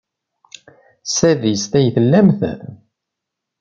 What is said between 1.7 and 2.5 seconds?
ay tellamt?